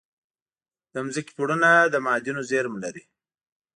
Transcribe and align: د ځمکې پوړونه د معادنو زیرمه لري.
د 0.93 0.95
ځمکې 1.13 1.31
پوړونه 1.35 1.69
د 1.93 1.95
معادنو 2.05 2.41
زیرمه 2.49 2.79
لري. 2.83 3.03